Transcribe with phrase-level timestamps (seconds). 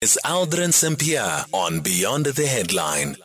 [0.00, 3.16] is Aldrin Sampear on Beyond the Headline.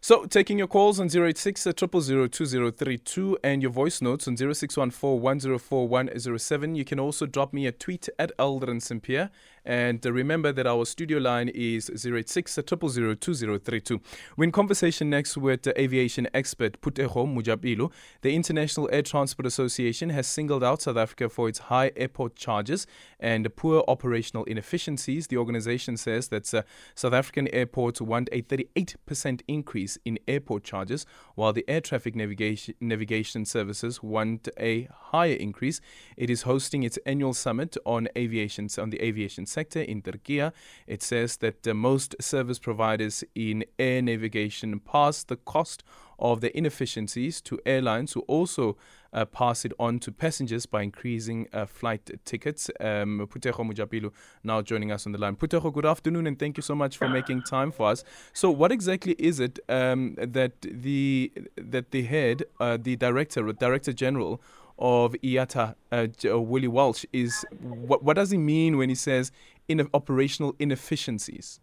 [0.00, 6.98] So, taking your calls on 086 2032 and your voice notes on 0614 You can
[6.98, 9.28] also drop me a tweet at Aldrin Sampear.
[9.64, 14.00] And uh, remember that our studio line is 086 2032.
[14.36, 17.90] We're in conversation next with aviation expert Phuthego Mojapelo.
[18.20, 22.86] The International Air Transport Association has singled out South Africa for its high airport charges
[23.18, 25.28] and poor operational inefficiencies.
[25.28, 26.62] The organization says that uh,
[26.94, 32.74] South African airports want a 38% increase in airport charges, while the air traffic navigation,
[32.80, 35.80] navigation services want a higher increase.
[36.16, 40.40] It is hosting its annual summit on aviation on the aviation sector in Turkey.
[40.86, 45.82] It says that uh, most service providers in air navigation pass the cost
[46.18, 48.76] of the inefficiencies to airlines who also
[49.12, 52.70] uh, pass it on to passengers by increasing uh, flight tickets.
[52.80, 55.36] Um, Phuthego Mojapelo now joining us on the line.
[55.36, 58.04] Phuthego, good afternoon and thank you so much for making time for us.
[58.32, 63.52] So, what exactly is it um, that the that the head, uh, the director, or
[63.52, 64.40] director general
[64.78, 69.30] of IATA, uh, uh, Willie Walsh, is what, what does he mean when he says
[69.68, 71.60] in operational inefficiencies?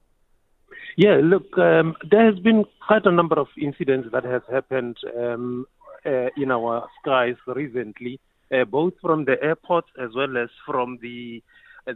[0.97, 5.65] Yeah, look, um, there has been quite a number of incidents that has happened um,
[6.05, 8.19] uh, in our skies recently,
[8.53, 11.41] uh, both from the airports as well as from the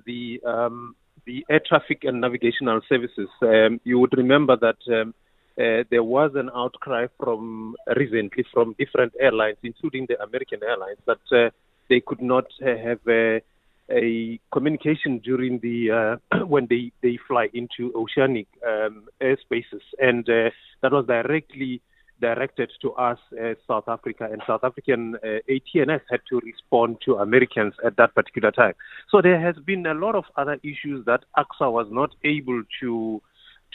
[0.06, 3.30] the um, the air traffic and navigational services.
[3.42, 5.14] Um, you would remember that um,
[5.58, 11.20] uh, there was an outcry from recently from different airlines, including the American airlines, that
[11.32, 11.50] uh,
[11.90, 13.42] they could not uh, have a,
[13.90, 21.06] a, communication during the when they, they fly into oceanic um, airspaces, and that was
[21.08, 21.82] directly
[22.22, 23.20] directed to us
[23.68, 28.52] South Africa, and South African uh, ATNS had to respond to Americans at that particular
[28.52, 28.74] time.
[29.10, 33.22] So there has been a lot of other issues that ACSA was not able to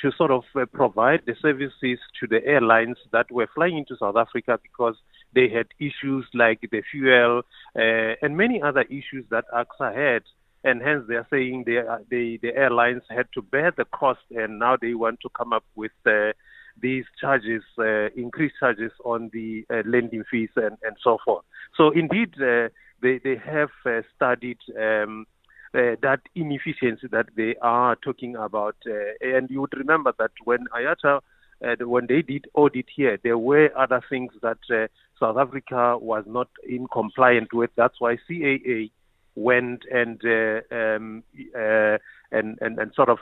[0.03, 4.17] to sort of uh, provide the services to the airlines that were flying into South
[4.17, 4.97] Africa because
[5.35, 7.43] they had issues like the fuel
[7.77, 10.23] uh, and many other issues that ACSA had.
[10.63, 11.79] And hence, they are saying they,
[12.11, 15.65] they, the airlines had to bear the cost, and now they want to come up
[15.75, 16.33] with uh,
[16.81, 21.45] these charges, uh, increased charges on the uh, landing fees and, and so forth.
[21.79, 22.69] So, indeed, uh,
[23.01, 25.27] they, they have uh, studied um,
[25.75, 28.77] uh, that inefficiency that they are talking about.
[28.87, 31.21] Uh, and you would remember that when IATA,
[31.65, 34.89] uh, when they did audit here, there were other things that uh,
[35.19, 37.71] South Africa was not in compliant with.
[37.77, 38.91] That's why CAA
[39.37, 41.23] went and uh, um,
[41.55, 41.99] uh,
[42.33, 43.19] and, and and sort of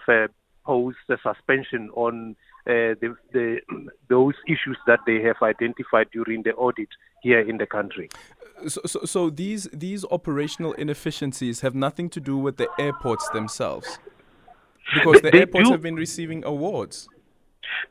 [0.65, 3.59] posed a suspension on the, the
[4.09, 6.89] those issues that they have identified during the audit
[7.23, 8.11] here in the country.
[8.67, 13.99] So, so, so, these these operational inefficiencies have nothing to do with the airports themselves,
[14.95, 17.09] because the they airports do, have been receiving awards.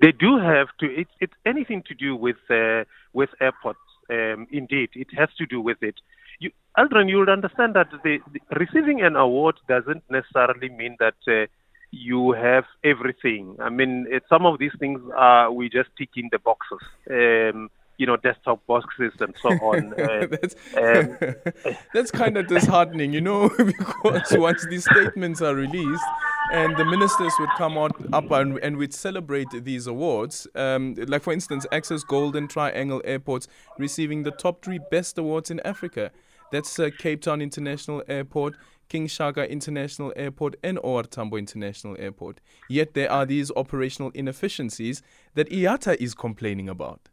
[0.02, 0.86] They do have to.
[0.86, 2.84] It's it's anything to do with uh,
[3.14, 3.80] with airports.
[4.10, 5.96] Um, indeed, it has to do with it.
[6.40, 11.16] You, Aldrin, you will understand that the, the, receiving an award doesn't necessarily mean that
[11.28, 11.48] uh,
[11.92, 13.58] you have everything.
[13.60, 16.80] I mean, it, some of these things are we just tick in the boxes.
[17.10, 19.94] Um, you know, desktop boxes and so on.
[19.94, 26.04] Uh, that's um, that's kind of disheartening, you know, because once these statements are released
[26.54, 31.24] and the ministers would come out up and, and we'd celebrate these awards, um, like
[31.24, 33.48] for instance, ACSA's Golden Triangle Airports
[33.78, 36.12] receiving the top three best awards in Africa.
[36.52, 38.56] That's uh, Cape Town International Airport,
[38.88, 42.40] King Shaka International Airport, and OR Tambo International Airport.
[42.70, 45.02] Yet there are these operational inefficiencies
[45.34, 47.10] that IATA is complaining about.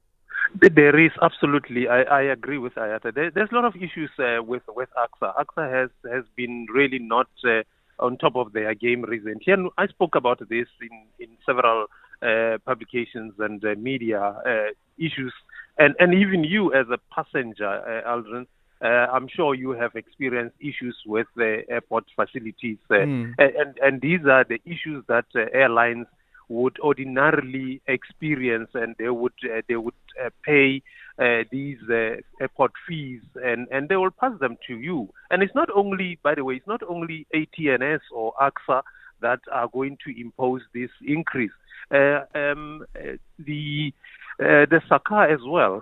[0.60, 1.88] There is absolutely.
[1.88, 3.14] I, I agree with IATA.
[3.14, 5.34] There, there's a lot of issues uh, with with ACSA.
[5.36, 7.62] ACSA has has been really not uh,
[7.98, 11.86] on top of their game recently, and I spoke about this in in several
[12.22, 15.34] uh, publications and uh, media uh, issues,
[15.76, 18.46] and and even you as a passenger, uh, Aldrin.
[18.82, 23.32] I'm sure you have experienced issues with the airport facilities, mm.
[23.38, 26.06] and and these are the issues that airlines
[26.48, 30.82] would ordinarily experience, and they would uh, they would uh, pay
[31.18, 35.08] uh, these uh, airport fees, and and they will pass them to you.
[35.30, 38.82] And it's not only, by the way, it's not only ATNS or ACSA
[39.20, 41.52] that are going to impose this increase.
[41.90, 43.92] Uh, um, uh, the
[44.38, 45.80] the SACA as well,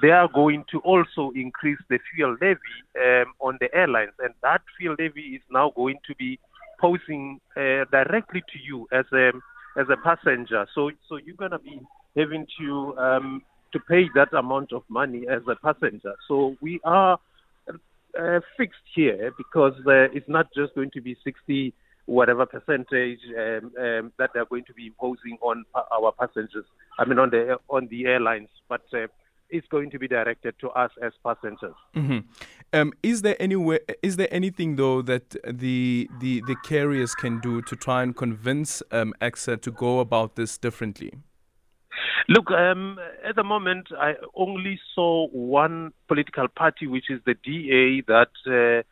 [0.00, 2.60] they are going to also increase the fuel levy
[2.96, 6.38] um, on the airlines, and that fuel levy is now going to be
[6.80, 9.32] posing directly to you as a
[9.78, 10.66] as a passenger.
[10.74, 11.80] So so you're gonna be
[12.16, 13.42] having to um,
[13.72, 16.14] to pay that amount of money as a passenger.
[16.28, 17.18] So we are
[18.18, 21.72] uh, fixed here because uh, it's not just going to be 60
[22.06, 26.64] whatever percentage um, um, that they're going to be imposing on our passengers.
[26.98, 29.06] I mean, on the on the airlines, but uh,
[29.52, 31.74] it's going to be directed to us as passengers.
[31.94, 32.18] Mm-hmm.
[32.72, 37.38] Um, is there any way, Is there anything though that the the the carriers can
[37.40, 41.12] do to try and convince um, ACSA to go about this differently?
[42.28, 48.02] Look, um, at the moment, I only saw one political party, which is the DA,
[48.06, 48.82] that uh,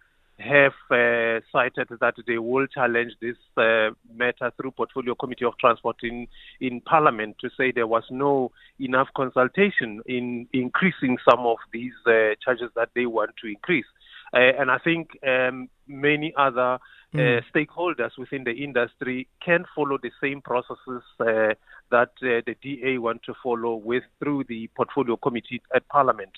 [0.41, 5.97] have uh, cited that they will challenge this uh, matter through Portfolio Committee of Transport
[6.03, 6.27] in,
[6.61, 12.35] in Parliament to say there was no enough consultation in increasing some of these uh,
[12.43, 13.85] charges that they want to increase.
[14.33, 16.79] Uh, and I think um, many other
[17.13, 17.43] mm.
[17.55, 21.55] stakeholders within the industry can follow the same processes uh,
[21.91, 26.31] that the DA want to follow with through the Portfolio Committee at Parliament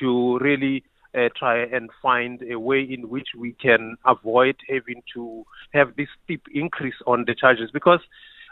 [0.00, 0.82] to really
[1.16, 6.08] uh, try and find a way in which we can avoid having to have this
[6.24, 8.00] steep increase on the charges because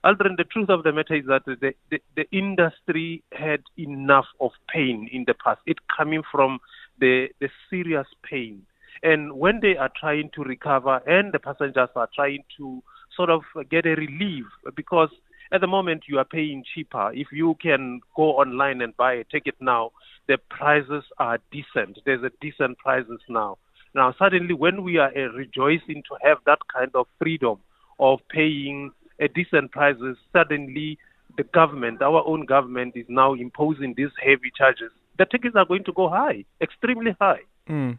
[0.04, 4.50] Aldrin, the truth of the matter is that the, the, the, industry had enough of
[4.68, 5.60] pain in the past.
[5.64, 6.58] It coming from
[7.00, 8.66] the, the serious pain.
[9.02, 12.82] And when they are trying to recover and the passengers are trying to
[13.16, 14.44] sort of get a relief
[14.76, 15.08] because
[15.54, 17.12] at the moment you are paying cheaper.
[17.14, 19.92] If you can go online and buy a ticket now,
[20.26, 22.00] the prices are decent.
[22.04, 23.58] There's a decent prices now.
[23.94, 27.58] Now, suddenly, when we are uh, rejoicing to have that kind of freedom
[28.00, 28.90] of paying
[29.20, 30.98] a decent prices, suddenly
[31.36, 34.90] the government, our own government, is now imposing these heavy charges.
[35.18, 37.42] The tickets are going to go high, extremely high.
[37.70, 37.98] Mm.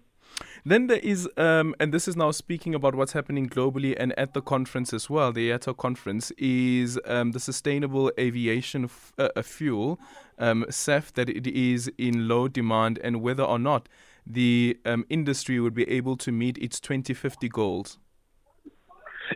[0.66, 4.34] Then there is, um, and this is now speaking about what's happening globally and at
[4.34, 10.00] the conference as well, the IATA conference, is um, the sustainable aviation f- uh, fuel,
[10.40, 13.88] um, SAF, that it is in low demand and whether or not
[14.26, 18.00] the um, industry would be able to meet its 2050 goals.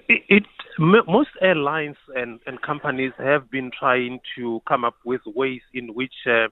[0.07, 0.43] It, it
[0.79, 6.13] most airlines and, and companies have been trying to come up with ways in which
[6.25, 6.47] uh,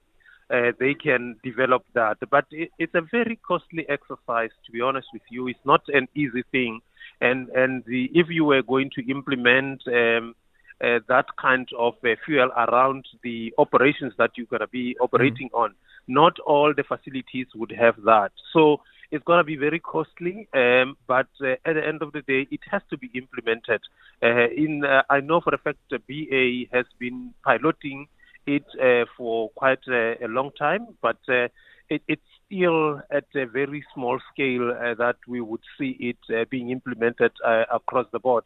[0.50, 2.16] uh, they can develop that.
[2.30, 5.48] But it, it's a very costly exercise, to be honest with you.
[5.48, 6.80] It's not an easy thing.
[7.20, 10.34] And and the, if you were going to implement um,
[10.82, 15.50] uh, that kind of uh, fuel around the operations that you're going to be operating
[15.52, 15.58] mm.
[15.58, 15.74] on,
[16.06, 18.30] not all the facilities would have that.
[18.52, 18.80] So
[19.10, 22.46] it's going to be very costly, um, but uh, at the end of the day,
[22.50, 23.80] it has to be implemented.
[24.22, 28.06] Uh, in uh, I know for a fact BA has been piloting
[28.48, 31.48] it uh, for quite a, a, long time, but uh,
[31.90, 36.44] it, it's still at a very small scale uh, that we would see it uh,
[36.50, 38.44] being implemented uh, across the board.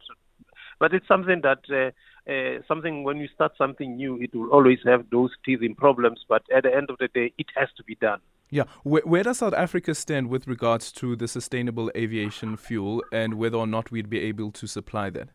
[0.79, 1.63] But it's something that
[2.27, 6.25] uh, something when you start something new, it will always have those teething problems.
[6.27, 8.19] But at the end of the day, it has to be done.
[8.49, 13.35] Yeah, where, where, does South Africa stand with regards to the sustainable aviation fuel and
[13.35, 15.29] whether or not we'd be able to supply that?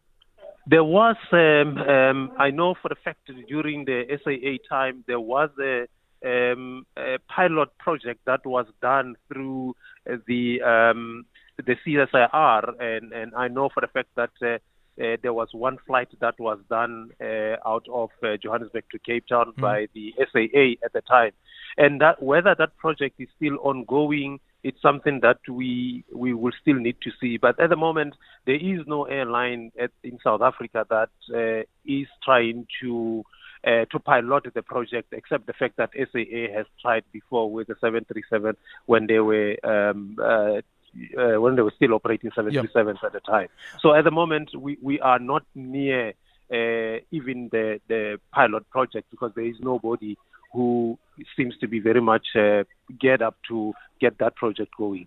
[0.70, 5.48] There was, um, um, I know for a fact during the SAA time, there was
[5.58, 5.86] a,
[6.24, 9.74] um, a pilot project that was done through
[10.26, 11.24] the um,
[11.56, 14.58] the CSIR, and, and I know for a fact that uh,
[15.02, 19.26] uh, there was one flight that was done uh, out of uh, Johannesburg to Cape
[19.26, 19.60] Town mm.
[19.60, 21.32] by the SAA at the time,
[21.76, 26.76] and that whether that project is still ongoing it's something that we we will still
[26.76, 27.36] need to see.
[27.36, 28.14] But at the moment,
[28.46, 33.24] there is no airline at, in South Africa that uh, is trying to
[33.64, 37.74] uh, to pilot the project, except the fact that SAA has tried before with the
[37.80, 38.56] 737
[38.86, 40.60] when they were um, uh,
[41.18, 43.04] uh, when they were still operating 737s yep.
[43.04, 43.48] at the time.
[43.80, 46.14] So at the moment, we, we are not near
[46.50, 50.16] uh, even the, the pilot project because there is nobody
[50.52, 50.98] who
[51.36, 52.64] seems to be very much uh,
[53.00, 55.06] geared up to get that project going.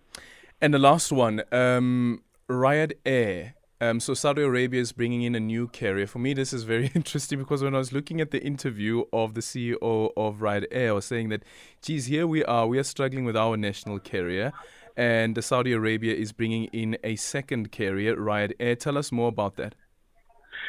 [0.60, 3.56] And the last one, um, Riyadh Air.
[3.80, 6.06] Um, so Saudi Arabia is bringing in a new carrier.
[6.06, 9.34] For me, this is very interesting because when I was looking at the interview of
[9.34, 11.44] the CEO of Riyadh Air, I was saying that,
[11.82, 14.54] geez, here we are, we are struggling with our national carrier,
[14.96, 18.76] and Saudi Arabia is bringing in a second carrier, Riyadh Air.
[18.76, 19.74] Tell us more about that.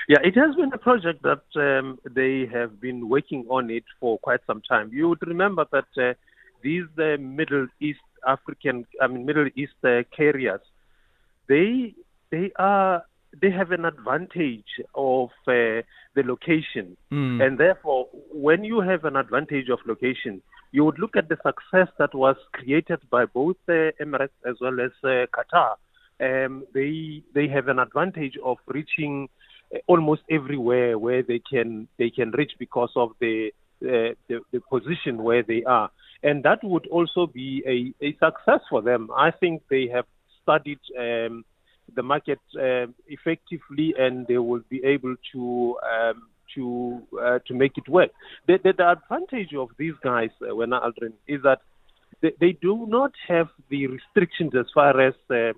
[0.09, 4.19] Yeah, it has been a project that um, they have been working on it for
[4.19, 4.91] quite some time.
[4.93, 6.15] You would remember that uh,
[6.63, 10.61] these uh, Middle East African, I mean Middle East uh, carriers,
[11.49, 11.95] they
[12.31, 13.05] they are
[13.41, 15.83] they have an advantage of uh,
[16.15, 17.43] the location, mm.
[17.43, 20.43] and therefore, when you have an advantage of location,
[20.73, 24.81] you would look at the success that was created by both uh, Emirates as well
[24.81, 25.77] as uh, Qatar.
[26.21, 29.29] Um, they they have an advantage of reaching
[29.87, 33.51] almost everywhere where they can they can reach because of the
[33.83, 35.91] uh, the, the, position where they are,
[36.23, 39.11] and that would also be a, a success for them.
[39.17, 40.05] I think they have
[40.43, 41.45] studied um,
[41.95, 46.23] the market uh, effectively, and they will be able to um,
[46.55, 48.11] to uh, to make it work.
[48.47, 51.61] The, the, the advantage of these guys, uh, Aldrin, is that
[52.21, 55.53] they, they, do not have the restrictions as far as uh,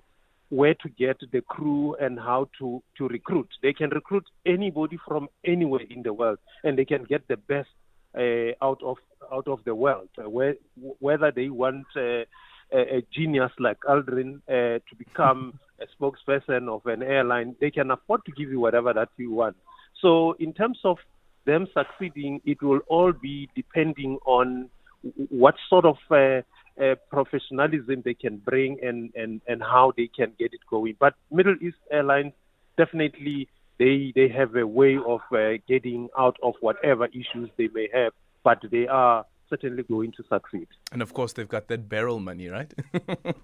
[0.49, 3.47] where to get the crew and how to, to recruit.
[3.61, 7.69] They can recruit anybody from anywhere in the world, and they can get the best
[8.17, 8.97] uh, out of
[9.31, 10.09] out of the world.
[10.17, 10.55] Uh, where,
[10.99, 12.23] whether they want uh,
[12.71, 17.91] a, a, genius like Aldrin uh, to become a spokesperson of an airline, they can
[17.91, 19.57] afford to give you whatever that you want.
[20.01, 20.97] So, in terms of
[21.45, 24.69] them succeeding, it will all be depending on
[25.29, 25.97] what sort of
[26.81, 30.95] uh, professionalism they can bring and, and, and how they can get it going.
[30.99, 32.33] But Middle East Airlines
[32.77, 37.89] definitely they they have a way of uh, getting out of whatever issues they may
[37.93, 38.13] have,
[38.43, 40.67] but they are certainly going to succeed.
[40.91, 42.73] And of course, they've got that barrel money, right?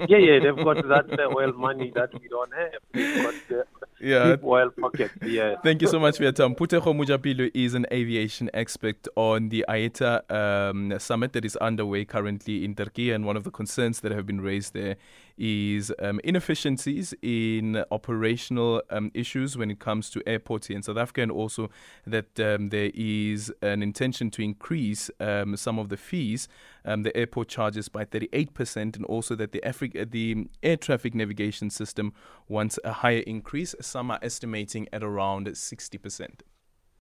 [0.07, 2.81] yeah, yeah, they've got that uh, oil money that we don't have.
[2.93, 3.65] They've got the
[3.99, 4.35] yeah.
[4.43, 5.11] oil pocket.
[5.23, 5.55] Yeah.
[5.63, 6.55] Thank you so much for your time.
[6.55, 12.65] Phuthego Mojapelo is an aviation expert on the IATA um, summit that is underway currently
[12.65, 14.95] in Turkey, and one of the concerns that have been raised there
[15.37, 20.97] is um, inefficiencies in operational um, issues when it comes to airports here in South
[20.97, 21.69] Africa, and also
[22.05, 26.47] that um, there is an intention to increase um, some of the fees,
[26.85, 31.69] um, the airport charges by 38%, and also that the, Afri- the air traffic navigation
[31.69, 32.13] system
[32.47, 33.75] wants a higher increase.
[33.81, 36.41] Some are estimating at around 60%.